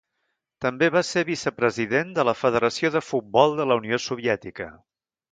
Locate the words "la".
2.29-2.35, 3.73-3.77